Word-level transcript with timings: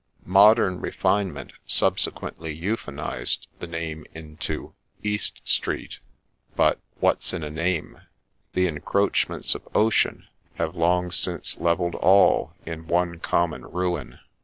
Modern 0.25 0.79
refine 0.79 1.31
ment 1.31 1.53
subsequently 1.67 2.59
euphonized 2.59 3.45
the 3.59 3.67
name 3.67 4.03
into' 4.15 4.73
East 5.13 5.41
Street;' 5.43 5.99
but' 6.55 6.79
what 7.01 7.21
's 7.21 7.33
in 7.33 7.43
a 7.43 7.51
name?' 7.51 8.01
the 8.55 8.65
encroachments 8.67 9.53
of 9.53 9.67
Ocean 9.75 10.27
have 10.55 10.73
long 10.75 11.11
since 11.11 11.59
levelled 11.59 11.93
all 11.93 12.55
in 12.65 12.87
one 12.87 13.19
common 13.19 13.61
ruin. 13.63 14.17